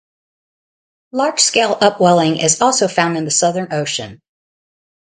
Large-scale 1.11 1.77
upwelling 1.79 2.39
is 2.39 2.59
also 2.59 2.87
found 2.87 3.17
in 3.19 3.25
the 3.25 3.29
Southern 3.29 3.71
Ocean. 3.71 4.19